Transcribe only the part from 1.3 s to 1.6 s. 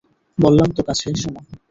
না।